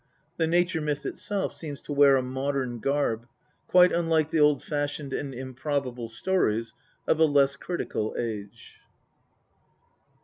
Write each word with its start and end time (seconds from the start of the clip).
The 0.37 0.47
nature 0.47 0.81
myth 0.81 1.05
itself 1.05 1.53
seems 1.53 1.79
to 1.83 1.93
wear 1.93 2.17
a 2.17 2.23
modern 2.23 2.79
garb, 2.79 3.27
quite 3.67 3.91
unlike 3.91 4.31
the 4.31 4.39
old 4.39 4.63
fashioned 4.63 5.13
and 5.13 5.31
improbable 5.31 6.07
stories 6.07 6.73
of 7.07 7.19
a 7.19 7.25
less 7.25 7.55
critical 7.55 8.15
age. 8.17 8.79